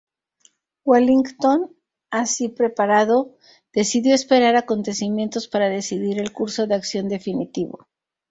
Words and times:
Wellington, 0.83 1.77
así 2.09 2.49
preparado, 2.49 3.37
decidió 3.71 4.15
esperar 4.15 4.55
acontecimientos 4.55 5.47
para 5.47 5.69
decidir 5.69 6.19
el 6.19 6.31
curso 6.33 6.65
de 6.65 6.73
acción 6.73 7.07
definitivo. 7.07 7.87